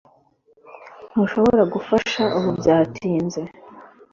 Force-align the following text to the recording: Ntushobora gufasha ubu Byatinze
Ntushobora 1.11 1.63
gufasha 1.73 2.23
ubu 2.37 2.49
Byatinze 2.59 3.41